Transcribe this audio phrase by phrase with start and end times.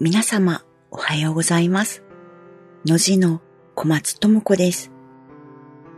[0.00, 2.02] 皆様、おはようございます。
[2.84, 3.40] のじの
[3.76, 4.90] 小松智子です。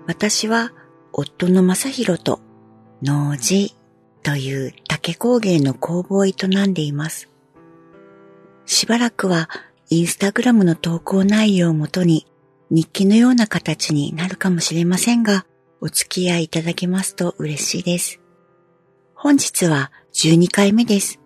[0.06, 0.74] 私は、
[1.14, 2.40] 夫の正宏と、
[3.02, 3.74] のじ
[4.22, 6.34] という竹工芸の工房を営
[6.66, 7.30] んでいます。
[8.66, 9.48] しばらくは、
[9.88, 12.26] インスタグラムの投稿内容をもとに、
[12.70, 15.46] 日記のような形になるかもしれませんが、
[15.80, 18.20] お付き合いいただけますと嬉しいです。
[19.14, 21.18] 本日は12回目です。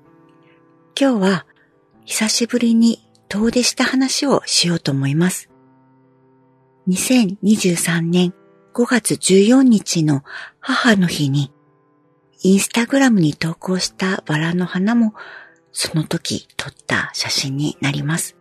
[0.98, 1.46] 今日は
[2.10, 5.48] 久しぶりに遠出した話をしようと思います。
[6.88, 8.34] 2023年
[8.74, 10.24] 5月14日の
[10.58, 11.52] 母の日に
[12.42, 15.14] インスタグラムに投稿したバラの花も
[15.70, 18.36] その時撮った写真になります。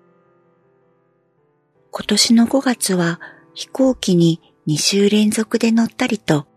[1.92, 3.22] 今年の5月は
[3.54, 6.48] 飛行機に2週連続で乗ったりと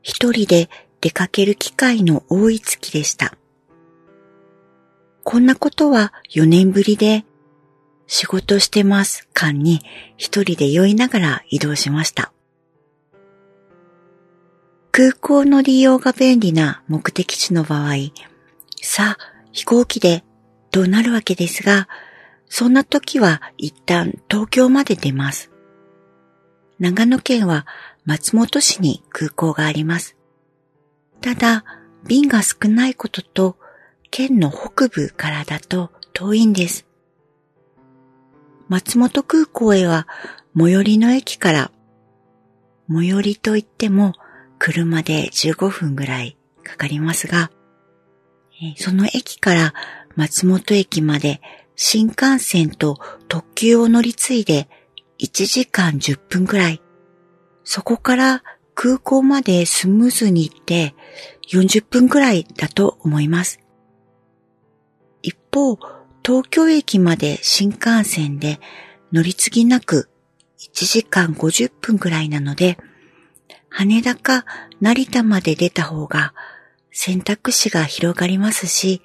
[0.00, 0.70] 一人で
[1.00, 3.36] 出かける機会の多い月でした。
[5.24, 7.24] こんなことは4年ぶりで、
[8.06, 9.80] 仕事してます間に
[10.16, 12.32] 一人で酔いながら移動しました。
[14.90, 17.94] 空港の利用が便利な目的地の場合、
[18.82, 20.24] さあ飛行機で
[20.70, 21.88] となるわけですが、
[22.46, 25.50] そんな時は一旦東京まで出ます。
[26.78, 27.66] 長野県は
[28.04, 30.16] 松本市に空港があります。
[31.20, 31.64] ただ、
[32.06, 33.56] 便が少ないことと、
[34.12, 36.86] 県の北部からだと遠いんです。
[38.68, 40.06] 松本空港へは
[40.54, 41.72] 最寄りの駅から、
[42.90, 44.12] 最寄りといっても
[44.58, 47.50] 車で15分ぐらいかかりますが、
[48.76, 49.74] その駅から
[50.14, 51.40] 松本駅まで
[51.74, 54.68] 新幹線と特急を乗り継いで
[55.20, 56.82] 1時間10分くらい、
[57.64, 60.94] そこから空港までスムーズに行って
[61.50, 63.61] 40分くらいだと思います。
[65.22, 65.78] 一方、
[66.24, 68.60] 東京駅まで新幹線で
[69.12, 70.08] 乗り継ぎなく
[70.58, 72.78] 1時間50分くらいなので、
[73.68, 74.44] 羽田か
[74.80, 76.34] 成田まで出た方が
[76.90, 79.02] 選択肢が広がりますし、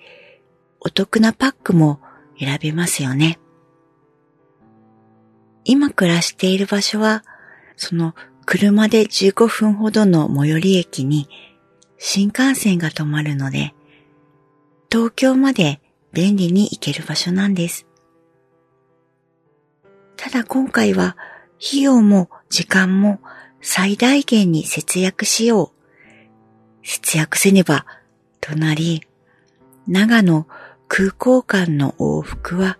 [0.79, 1.99] お得なパックも
[2.39, 3.39] 選べますよね。
[5.63, 7.23] 今暮らしている場所は、
[7.75, 8.13] その
[8.45, 11.27] 車で15分ほどの最寄り駅に
[11.97, 13.73] 新幹線が止まるので、
[14.91, 15.81] 東京まで
[16.17, 17.85] 便利に行ける場所なんです。
[20.15, 21.15] ただ今回は
[21.63, 23.19] 費用も時間も
[23.61, 25.71] 最大限に節約しよう。
[26.81, 27.85] 節約せねば
[28.41, 29.03] となり、
[29.87, 30.47] 長野
[30.87, 32.79] 空港間の往復は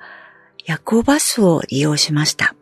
[0.65, 2.55] 夜行バスを利用しました。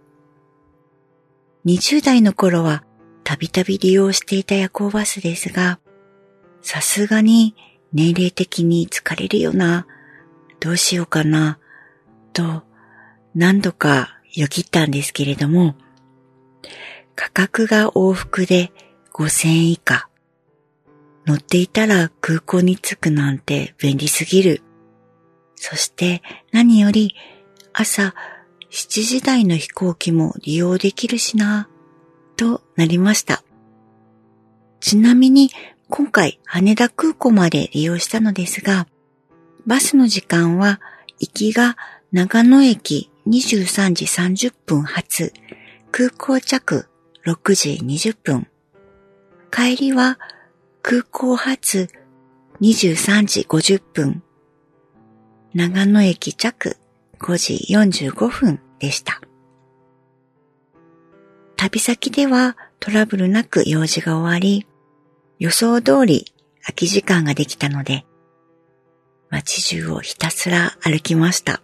[1.66, 2.84] 20代の頃は
[3.24, 5.80] たびたび利用していた夜行バスですが、
[6.62, 7.56] さすがに
[7.94, 9.88] 年齢的に疲れるよな、
[10.66, 11.60] どうしようかな、
[12.34, 12.64] と
[13.36, 15.76] 何度かよぎったんですけれども、
[17.16, 18.72] 価格が往復で
[19.14, 20.10] 5000円以下。
[21.28, 24.64] 乗っていたら空港に着くなんて便利すぎる。
[25.56, 27.14] そして何より
[27.72, 28.16] 朝
[28.72, 31.70] 7時台の飛行機も利用できるしな、
[32.38, 33.44] となりました。
[34.80, 35.52] ちなみに
[35.90, 38.88] 今回羽田空港まで利用したのですが、
[39.66, 40.80] バスの時間は
[41.20, 41.76] 行きが
[42.12, 45.34] 長野駅23時30分発、
[45.92, 46.88] 空港着
[47.26, 48.48] 6時20分。
[49.52, 50.20] 帰りは
[50.84, 51.90] 空港発
[52.62, 54.22] 23時50分。
[55.56, 56.78] 長野駅着
[57.20, 59.20] 5時45分でした。
[61.58, 64.68] 旅先ではトラブルなく用事が終わり、
[65.40, 66.32] 予想通り
[66.62, 68.06] 空き時間ができたので、
[69.36, 71.62] 街中をひたすら歩きました。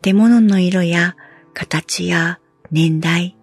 [0.00, 1.16] 建物の色や
[1.54, 2.38] 形や
[2.70, 3.36] 年代、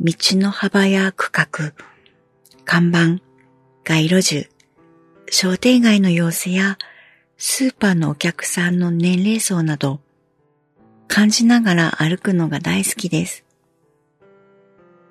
[0.00, 1.72] 道の幅や区画、
[2.64, 3.22] 看板、
[3.84, 4.48] 街路樹、
[5.30, 6.78] 商店街の様子や
[7.36, 10.00] スーパーのお客さんの年齢層など
[11.06, 13.44] 感じながら歩くのが大好きです。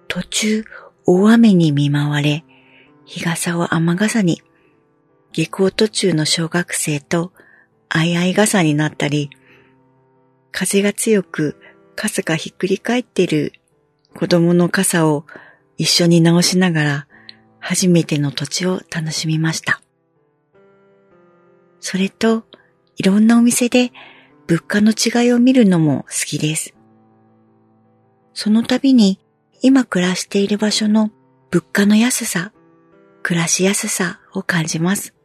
[0.09, 0.65] 途中
[1.05, 2.43] 大雨に見舞われ、
[3.05, 4.41] 日傘を雨傘に、
[5.33, 7.33] 下校途中の小学生と
[7.89, 9.31] 相合い傘になったり、
[10.51, 11.59] 風が強く
[11.95, 13.53] 傘がひっくり返ってる
[14.15, 15.25] 子供の傘を
[15.77, 17.07] 一緒に直しながら
[17.59, 19.81] 初めての土地を楽しみました。
[21.79, 22.43] それと、
[22.95, 23.91] いろんなお店で
[24.45, 26.75] 物価の違いを見るのも好きです。
[28.35, 29.19] その度に
[29.63, 31.09] 今暮らしている場所の
[31.49, 32.51] 物価の安さ、
[33.23, 35.15] 暮らしやすさを感じます。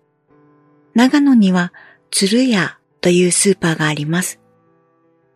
[0.98, 1.72] 長野には
[2.10, 4.40] 鶴屋というスーパーがあります。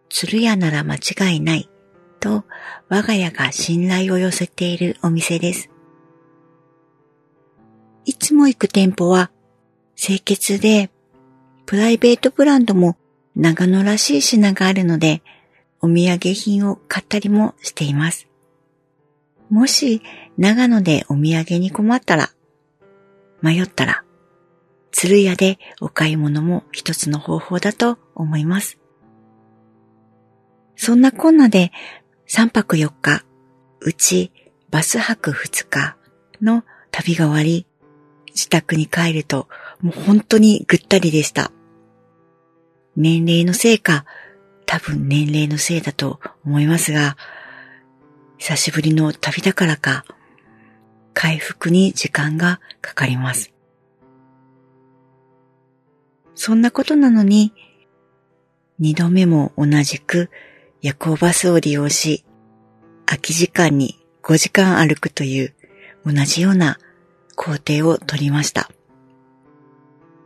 [0.09, 1.71] 鶴屋なら間違いない
[2.19, 2.43] と
[2.89, 5.71] 我が家が信頼を寄せているお店です。
[8.05, 9.31] いつも行く店舗は
[9.95, 10.91] 清潔で
[11.65, 12.97] プライベートブランドも
[13.37, 15.23] 長野らしい品があるので
[15.81, 18.27] お土産品を買ったりもしています。
[19.49, 20.03] もし
[20.37, 22.31] 長野でお土産に困ったら、
[23.43, 24.03] 迷ったら、
[24.93, 28.79] 鶴屋でお買い物も一つの方法だと思います。
[30.77, 31.73] そんなこんなで
[32.29, 33.25] 3泊4日、
[33.81, 34.33] うち
[34.71, 35.97] バス泊2日
[36.41, 37.67] の旅が終わり、
[38.29, 39.49] 自宅に帰ると
[39.81, 41.51] もう本当にぐったりでした。
[42.97, 44.05] 年齢のせいか、
[44.67, 47.17] 多分年齢のせいだと思いますが、
[48.39, 50.05] 久しぶりの旅だからか、
[51.15, 53.53] 回復に時間がかかります。
[56.45, 57.53] そんなことなのに、
[58.81, 60.29] 二度目も同じく
[60.81, 62.25] 夜行バスを利用し、
[63.07, 65.55] 空き時間に5時間歩くという
[66.05, 66.81] 同じような
[67.37, 68.73] 工程を取りました。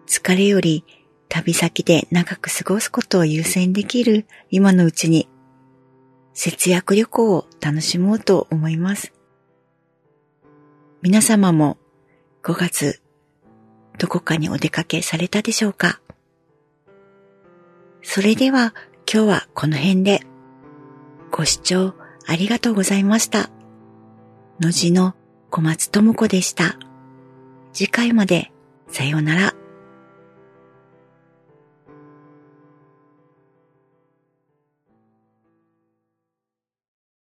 [0.06, 0.86] 疲れより
[1.28, 5.28] 旅先で長く過ごすことを優先できる今のうちに
[6.32, 9.12] 節約旅行を楽しもうと思います。
[11.02, 11.76] 皆様も
[12.42, 13.02] 5月
[13.98, 16.00] どこかにお出かけされたでしょうか？
[18.08, 18.72] それでは
[19.12, 20.20] 今日はこの辺で
[21.32, 21.92] ご視聴
[22.24, 23.50] ありがとうございました。
[24.60, 25.16] のじの
[25.50, 26.78] 小松智子でした。
[27.72, 28.52] 次回まで
[28.88, 29.55] さようなら。